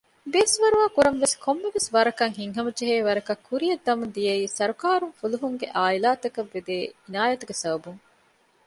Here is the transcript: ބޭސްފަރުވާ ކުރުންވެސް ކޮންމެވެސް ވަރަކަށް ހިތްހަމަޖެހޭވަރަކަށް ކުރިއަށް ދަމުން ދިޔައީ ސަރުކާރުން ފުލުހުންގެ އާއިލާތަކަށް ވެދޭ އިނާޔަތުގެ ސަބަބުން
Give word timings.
ބޭސްފަރުވާ 0.33 0.85
ކުރުންވެސް 0.95 1.35
ކޮންމެވެސް 1.43 1.89
ވަރަކަށް 1.95 2.37
ހިތްހަމަޖެހޭވަރަކަށް 2.39 3.43
ކުރިއަށް 3.47 3.83
ދަމުން 3.87 4.13
ދިޔައީ 4.15 4.43
ސަރުކާރުން 4.57 5.15
ފުލުހުންގެ 5.19 5.67
އާއިލާތަކަށް 5.75 6.51
ވެދޭ 6.53 6.75
އިނާޔަތުގެ 7.05 7.55
ސަބަބުން 7.61 8.01